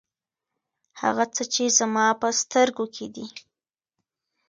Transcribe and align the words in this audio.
هغه 1.01 1.25
څه 1.35 1.43
چې 1.53 1.63
زما 1.79 2.05
په 2.21 2.27
سترګو 2.41 2.85
کې 2.95 3.07
دي. 3.15 3.25